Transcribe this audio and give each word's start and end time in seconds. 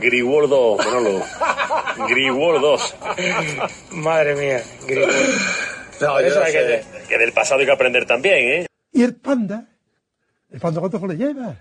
Griwordo, 0.00 0.76
Manolo. 0.76 1.22
Griwordos. 2.08 2.94
Madre 3.92 4.34
mía, 4.34 4.62
grito. 4.86 5.08
No, 6.00 6.18
Eso 6.18 6.38
no 6.38 6.44
hay 6.46 6.52
que. 6.52 6.84
Que 7.08 7.18
del 7.18 7.32
pasado 7.32 7.60
hay 7.60 7.66
que 7.66 7.72
aprender 7.72 8.06
también, 8.06 8.62
¿eh? 8.62 8.66
¿Y 8.92 9.02
el 9.02 9.16
panda? 9.16 9.66
¿El 10.50 10.60
panda 10.60 10.80
cuánto 10.80 11.06
le 11.06 11.16
lleva? 11.16 11.56